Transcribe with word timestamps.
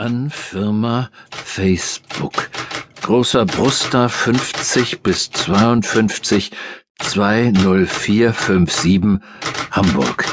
An 0.00 0.30
Firma 0.30 1.10
Facebook. 1.30 2.48
Großer 3.02 3.44
Bruster 3.44 4.08
50 4.08 5.02
bis 5.02 5.30
52 5.30 6.52
20457 7.02 9.20
Hamburg. 9.70 10.24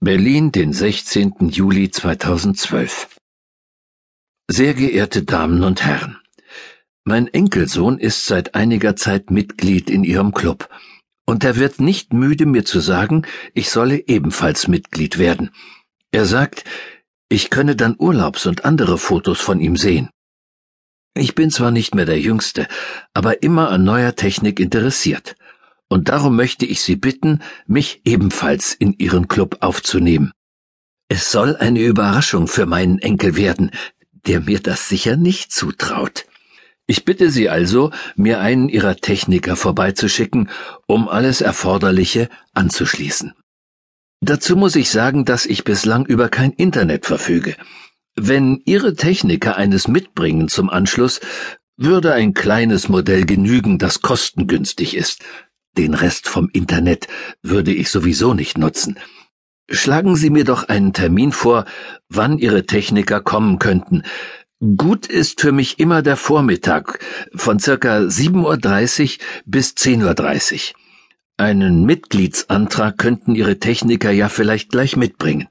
Berlin, 0.00 0.50
den 0.50 0.72
16. 0.72 1.34
Juli 1.50 1.88
2012. 1.88 3.06
Sehr 4.50 4.74
geehrte 4.74 5.22
Damen 5.22 5.62
und 5.62 5.84
Herren, 5.84 6.18
mein 7.04 7.28
Enkelsohn 7.28 8.00
ist 8.00 8.26
seit 8.26 8.56
einiger 8.56 8.96
Zeit 8.96 9.30
Mitglied 9.30 9.88
in 9.88 10.02
Ihrem 10.02 10.34
Club, 10.34 10.68
und 11.26 11.44
er 11.44 11.54
wird 11.54 11.78
nicht 11.78 12.12
müde, 12.12 12.44
mir 12.44 12.64
zu 12.64 12.80
sagen, 12.80 13.24
ich 13.52 13.70
solle 13.70 14.08
ebenfalls 14.08 14.66
Mitglied 14.66 15.18
werden. 15.18 15.52
Er 16.10 16.26
sagt, 16.26 16.64
ich 17.34 17.50
könne 17.50 17.74
dann 17.74 17.96
Urlaubs- 17.98 18.46
und 18.46 18.64
andere 18.64 18.96
Fotos 18.96 19.40
von 19.40 19.60
ihm 19.60 19.76
sehen. 19.76 20.08
Ich 21.14 21.34
bin 21.34 21.50
zwar 21.50 21.72
nicht 21.72 21.94
mehr 21.94 22.06
der 22.06 22.20
Jüngste, 22.20 22.68
aber 23.12 23.42
immer 23.42 23.70
an 23.70 23.82
neuer 23.82 24.14
Technik 24.14 24.60
interessiert. 24.60 25.34
Und 25.88 26.08
darum 26.08 26.36
möchte 26.36 26.64
ich 26.64 26.82
Sie 26.82 26.96
bitten, 26.96 27.40
mich 27.66 28.02
ebenfalls 28.04 28.72
in 28.72 28.94
Ihren 28.98 29.26
Club 29.26 29.58
aufzunehmen. 29.60 30.32
Es 31.08 31.32
soll 31.32 31.56
eine 31.56 31.80
Überraschung 31.80 32.46
für 32.46 32.66
meinen 32.66 32.98
Enkel 33.00 33.36
werden, 33.36 33.72
der 34.26 34.40
mir 34.40 34.60
das 34.60 34.88
sicher 34.88 35.16
nicht 35.16 35.52
zutraut. 35.52 36.26
Ich 36.86 37.04
bitte 37.04 37.30
Sie 37.30 37.48
also, 37.48 37.90
mir 38.14 38.40
einen 38.40 38.68
Ihrer 38.68 38.96
Techniker 38.96 39.56
vorbeizuschicken, 39.56 40.50
um 40.86 41.08
alles 41.08 41.40
Erforderliche 41.40 42.28
anzuschließen. 42.52 43.34
Dazu 44.26 44.56
muss 44.56 44.74
ich 44.74 44.88
sagen, 44.88 45.26
dass 45.26 45.44
ich 45.44 45.64
bislang 45.64 46.06
über 46.06 46.30
kein 46.30 46.52
Internet 46.52 47.04
verfüge. 47.04 47.56
Wenn 48.16 48.62
Ihre 48.64 48.94
Techniker 48.94 49.58
eines 49.58 49.86
mitbringen 49.86 50.48
zum 50.48 50.70
Anschluss, 50.70 51.20
würde 51.76 52.14
ein 52.14 52.32
kleines 52.32 52.88
Modell 52.88 53.26
genügen, 53.26 53.76
das 53.78 54.00
kostengünstig 54.00 54.96
ist. 54.96 55.22
Den 55.76 55.92
Rest 55.92 56.26
vom 56.26 56.48
Internet 56.54 57.06
würde 57.42 57.74
ich 57.74 57.90
sowieso 57.90 58.32
nicht 58.32 58.56
nutzen. 58.56 58.98
Schlagen 59.68 60.16
Sie 60.16 60.30
mir 60.30 60.44
doch 60.44 60.68
einen 60.70 60.94
Termin 60.94 61.30
vor, 61.30 61.66
wann 62.08 62.38
Ihre 62.38 62.64
Techniker 62.64 63.20
kommen 63.20 63.58
könnten. 63.58 64.04
Gut 64.78 65.06
ist 65.06 65.42
für 65.42 65.52
mich 65.52 65.78
immer 65.78 66.00
der 66.00 66.16
Vormittag 66.16 66.98
von 67.34 67.58
circa 67.58 67.98
7.30 67.98 69.18
Uhr 69.18 69.24
bis 69.44 69.72
10.30 69.72 70.70
Uhr. 70.70 70.83
Einen 71.36 71.84
Mitgliedsantrag 71.84 72.96
könnten 72.96 73.34
Ihre 73.34 73.58
Techniker 73.58 74.12
ja 74.12 74.28
vielleicht 74.28 74.70
gleich 74.70 74.96
mitbringen. 74.96 75.48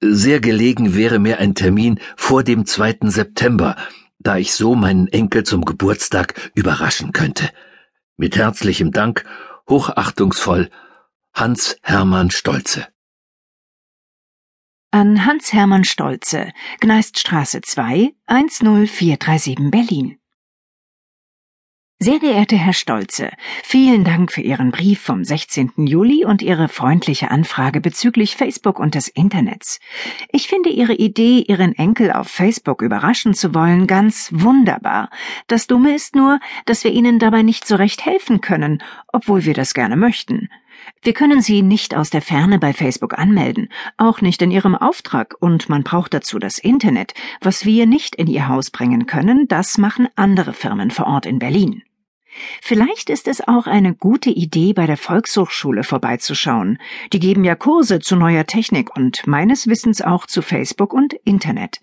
Sehr 0.00 0.40
gelegen 0.40 0.94
wäre 0.94 1.18
mir 1.18 1.38
ein 1.38 1.54
Termin 1.54 2.00
vor 2.16 2.42
dem 2.42 2.66
2. 2.66 2.98
September, 3.04 3.76
da 4.18 4.36
ich 4.36 4.52
so 4.52 4.74
meinen 4.74 5.08
Enkel 5.08 5.44
zum 5.44 5.64
Geburtstag 5.64 6.50
überraschen 6.54 7.12
könnte. 7.12 7.48
Mit 8.18 8.36
herzlichem 8.36 8.92
Dank, 8.92 9.24
hochachtungsvoll, 9.68 10.68
Hans 11.32 11.76
Hermann 11.82 12.30
Stolze. 12.30 12.86
An 14.90 15.24
Hans 15.24 15.54
Hermann 15.54 15.84
Stolze, 15.84 16.52
Gneiststraße 16.80 17.62
2, 17.62 18.12
10437 18.26 19.70
Berlin. 19.70 20.19
Sehr 22.02 22.18
geehrter 22.18 22.56
Herr 22.56 22.72
Stolze, 22.72 23.28
vielen 23.62 24.04
Dank 24.04 24.32
für 24.32 24.40
Ihren 24.40 24.70
Brief 24.70 25.02
vom 25.02 25.22
16. 25.22 25.72
Juli 25.76 26.24
und 26.24 26.40
Ihre 26.40 26.68
freundliche 26.68 27.30
Anfrage 27.30 27.82
bezüglich 27.82 28.36
Facebook 28.36 28.78
und 28.78 28.94
des 28.94 29.08
Internets. 29.08 29.80
Ich 30.32 30.48
finde 30.48 30.70
Ihre 30.70 30.94
Idee, 30.94 31.44
Ihren 31.46 31.74
Enkel 31.76 32.10
auf 32.10 32.28
Facebook 32.28 32.80
überraschen 32.80 33.34
zu 33.34 33.54
wollen, 33.54 33.86
ganz 33.86 34.30
wunderbar. 34.32 35.10
Das 35.46 35.66
Dumme 35.66 35.94
ist 35.94 36.16
nur, 36.16 36.40
dass 36.64 36.84
wir 36.84 36.90
Ihnen 36.90 37.18
dabei 37.18 37.42
nicht 37.42 37.66
so 37.66 37.76
recht 37.76 38.06
helfen 38.06 38.40
können, 38.40 38.82
obwohl 39.12 39.44
wir 39.44 39.52
das 39.52 39.74
gerne 39.74 39.98
möchten. 39.98 40.48
Wir 41.02 41.12
können 41.12 41.42
Sie 41.42 41.60
nicht 41.60 41.94
aus 41.94 42.08
der 42.08 42.22
Ferne 42.22 42.58
bei 42.58 42.72
Facebook 42.72 43.18
anmelden, 43.18 43.68
auch 43.98 44.22
nicht 44.22 44.40
in 44.40 44.50
Ihrem 44.50 44.74
Auftrag, 44.74 45.34
und 45.38 45.68
man 45.68 45.82
braucht 45.82 46.14
dazu 46.14 46.38
das 46.38 46.56
Internet. 46.56 47.12
Was 47.42 47.66
wir 47.66 47.84
nicht 47.84 48.14
in 48.14 48.26
Ihr 48.26 48.48
Haus 48.48 48.70
bringen 48.70 49.04
können, 49.04 49.48
das 49.48 49.76
machen 49.76 50.08
andere 50.16 50.54
Firmen 50.54 50.90
vor 50.90 51.06
Ort 51.06 51.26
in 51.26 51.38
Berlin. 51.38 51.82
Vielleicht 52.62 53.10
ist 53.10 53.28
es 53.28 53.46
auch 53.46 53.66
eine 53.66 53.94
gute 53.94 54.30
Idee, 54.30 54.72
bei 54.72 54.86
der 54.86 54.96
Volkshochschule 54.96 55.84
vorbeizuschauen. 55.84 56.78
Die 57.12 57.18
geben 57.18 57.44
ja 57.44 57.54
Kurse 57.54 57.98
zu 58.00 58.16
neuer 58.16 58.46
Technik 58.46 58.96
und 58.96 59.26
meines 59.26 59.66
Wissens 59.66 60.02
auch 60.02 60.26
zu 60.26 60.42
Facebook 60.42 60.92
und 60.92 61.14
Internet. 61.24 61.80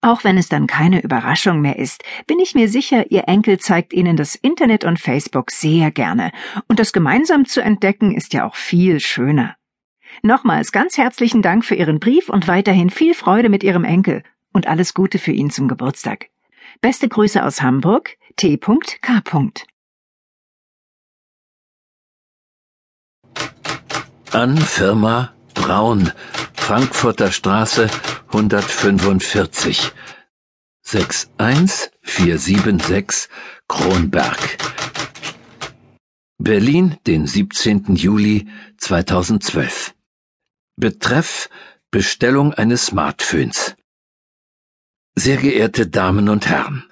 Auch 0.00 0.22
wenn 0.22 0.36
es 0.36 0.50
dann 0.50 0.66
keine 0.66 1.02
Überraschung 1.02 1.62
mehr 1.62 1.78
ist, 1.78 2.04
bin 2.26 2.38
ich 2.38 2.54
mir 2.54 2.68
sicher, 2.68 3.10
Ihr 3.10 3.26
Enkel 3.26 3.58
zeigt 3.58 3.94
Ihnen 3.94 4.18
das 4.18 4.34
Internet 4.34 4.84
und 4.84 5.00
Facebook 5.00 5.50
sehr 5.50 5.90
gerne. 5.90 6.30
Und 6.68 6.78
das 6.78 6.92
gemeinsam 6.92 7.46
zu 7.46 7.62
entdecken 7.62 8.14
ist 8.14 8.34
ja 8.34 8.46
auch 8.46 8.54
viel 8.54 9.00
schöner. 9.00 9.56
Nochmals 10.22 10.72
ganz 10.72 10.98
herzlichen 10.98 11.40
Dank 11.40 11.64
für 11.64 11.74
Ihren 11.74 12.00
Brief 12.00 12.28
und 12.28 12.48
weiterhin 12.48 12.90
viel 12.90 13.14
Freude 13.14 13.48
mit 13.48 13.62
Ihrem 13.62 13.84
Enkel 13.84 14.22
und 14.52 14.66
alles 14.66 14.92
Gute 14.92 15.18
für 15.18 15.32
ihn 15.32 15.50
zum 15.50 15.68
Geburtstag. 15.68 16.28
Beste 16.82 17.08
Grüße 17.08 17.42
aus 17.42 17.62
Hamburg, 17.62 18.16
T.K. 18.36 19.22
An 24.34 24.58
Firma 24.58 25.32
Braun, 25.54 26.12
Frankfurter 26.54 27.30
Straße 27.30 27.88
145 28.32 29.92
61476 30.82 33.28
Kronberg. 33.68 34.58
Berlin, 36.38 36.96
den 37.06 37.28
17. 37.28 37.94
Juli 37.94 38.48
2012. 38.78 39.94
Betreff 40.74 41.48
Bestellung 41.92 42.52
eines 42.54 42.86
Smartphones. 42.86 43.76
Sehr 45.14 45.36
geehrte 45.36 45.86
Damen 45.86 46.28
und 46.28 46.48
Herren, 46.48 46.82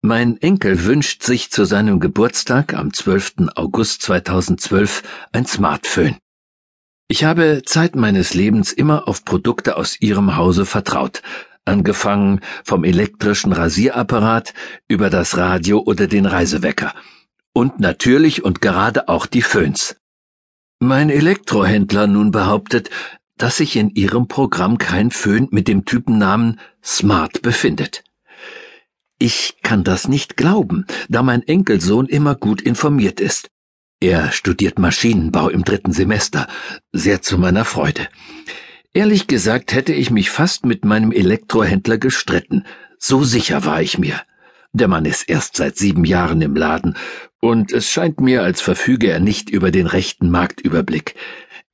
mein 0.00 0.38
Enkel 0.38 0.86
wünscht 0.86 1.22
sich 1.22 1.50
zu 1.50 1.66
seinem 1.66 2.00
Geburtstag 2.00 2.72
am 2.72 2.94
12. 2.94 3.48
August 3.54 4.00
2012 4.00 5.02
ein 5.32 5.44
Smartphone. 5.44 6.16
Ich 7.08 7.24
habe 7.24 7.62
Zeit 7.64 7.94
meines 7.94 8.34
Lebens 8.34 8.72
immer 8.72 9.06
auf 9.06 9.24
Produkte 9.24 9.76
aus 9.76 10.00
Ihrem 10.00 10.36
Hause 10.36 10.66
vertraut, 10.66 11.22
angefangen 11.64 12.40
vom 12.64 12.82
elektrischen 12.82 13.52
Rasierapparat 13.52 14.54
über 14.88 15.08
das 15.08 15.36
Radio 15.36 15.80
oder 15.80 16.08
den 16.08 16.26
Reisewecker 16.26 16.94
und 17.52 17.80
natürlich 17.80 18.44
und 18.44 18.60
gerade 18.60 19.08
auch 19.08 19.24
die 19.24 19.40
Föhns. 19.40 19.96
Mein 20.78 21.08
Elektrohändler 21.08 22.06
nun 22.06 22.30
behauptet, 22.30 22.90
dass 23.38 23.56
sich 23.56 23.76
in 23.76 23.90
Ihrem 23.90 24.28
Programm 24.28 24.76
kein 24.76 25.10
Föhn 25.10 25.48
mit 25.50 25.68
dem 25.68 25.84
Typennamen 25.86 26.60
Smart 26.84 27.40
befindet. 27.40 28.04
Ich 29.18 29.56
kann 29.62 29.84
das 29.84 30.08
nicht 30.08 30.36
glauben, 30.36 30.84
da 31.08 31.22
mein 31.22 31.42
Enkelsohn 31.42 32.06
immer 32.06 32.34
gut 32.34 32.60
informiert 32.60 33.20
ist. 33.20 33.48
Er 34.00 34.30
studiert 34.30 34.78
Maschinenbau 34.78 35.48
im 35.48 35.64
dritten 35.64 35.92
Semester, 35.92 36.48
sehr 36.92 37.22
zu 37.22 37.38
meiner 37.38 37.64
Freude. 37.64 38.08
Ehrlich 38.92 39.26
gesagt 39.26 39.72
hätte 39.72 39.94
ich 39.94 40.10
mich 40.10 40.28
fast 40.28 40.66
mit 40.66 40.84
meinem 40.84 41.12
Elektrohändler 41.12 41.96
gestritten, 41.96 42.64
so 42.98 43.24
sicher 43.24 43.64
war 43.64 43.80
ich 43.80 43.98
mir. 43.98 44.20
Der 44.74 44.88
Mann 44.88 45.06
ist 45.06 45.30
erst 45.30 45.56
seit 45.56 45.78
sieben 45.78 46.04
Jahren 46.04 46.42
im 46.42 46.54
Laden, 46.54 46.94
und 47.40 47.72
es 47.72 47.90
scheint 47.90 48.20
mir, 48.20 48.42
als 48.42 48.60
verfüge 48.60 49.08
er 49.08 49.20
nicht 49.20 49.48
über 49.48 49.70
den 49.70 49.86
rechten 49.86 50.30
Marktüberblick. 50.30 51.14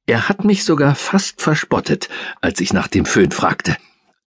Er 0.06 0.28
hat 0.28 0.44
mich 0.44 0.62
sogar 0.62 0.94
fast 0.94 1.43
verspottet, 1.43 2.09
als 2.41 2.61
ich 2.61 2.72
nach 2.72 2.87
dem 2.87 3.05
Föhn 3.05 3.32
fragte. 3.32 3.77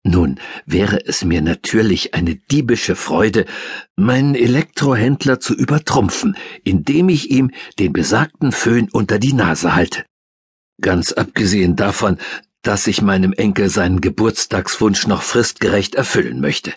Nun 0.08 0.40
wäre 0.68 1.04
es 1.08 1.26
mir 1.26 1.42
natürlich 1.42 2.14
eine 2.14 2.36
diebische 2.36 2.96
Freude, 2.96 3.48
meinen 3.96 4.36
Elektrohändler 4.36 5.40
zu 5.40 5.56
übertrumpfen, 5.56 6.38
indem 6.64 7.10
ich 7.10 7.32
ihm 7.32 7.50
den 7.80 7.92
besagten 7.92 8.52
Föhn 8.52 8.88
unter 8.92 9.18
die 9.18 9.34
Nase 9.34 9.74
halte. 9.74 10.06
Ganz 10.80 11.12
abgesehen 11.12 11.76
davon, 11.76 12.20
dass 12.62 12.86
ich 12.86 13.02
meinem 13.02 13.34
Enkel 13.34 13.68
seinen 13.70 14.00
Geburtstagswunsch 14.00 15.08
noch 15.08 15.24
fristgerecht 15.24 15.96
erfüllen 15.96 16.40
möchte. 16.40 16.74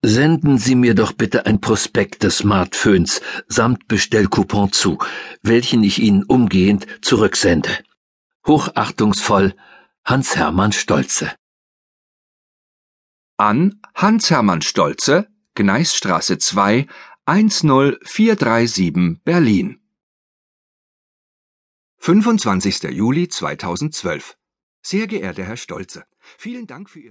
Senden 0.00 0.56
Sie 0.56 0.76
mir 0.76 0.94
doch 0.94 1.12
bitte 1.12 1.44
ein 1.44 1.60
Prospekt 1.60 2.22
des 2.22 2.38
Smartphones 2.38 3.20
samt 3.48 3.86
Bestellcoupon 3.86 4.72
zu, 4.72 4.96
welchen 5.42 5.84
ich 5.84 5.98
Ihnen 5.98 6.24
umgehend 6.24 6.86
zurücksende. 7.02 7.68
Hochachtungsvoll 8.46 9.52
Hans-Hermann 10.06 10.72
Stolze 10.72 11.32
an 13.38 13.80
Hans-Hermann 13.94 14.62
Stolze, 14.62 15.28
Gneisstraße 15.54 16.38
2, 16.38 16.86
10437 17.26 19.22
Berlin. 19.24 19.80
25. 21.98 22.84
Juli 22.84 23.28
2012. 23.28 24.36
Sehr 24.82 25.06
geehrter 25.06 25.44
Herr 25.44 25.56
Stolze, 25.56 26.04
vielen 26.20 26.66
Dank 26.66 26.88
für 26.88 27.00
Ihre 27.00 27.04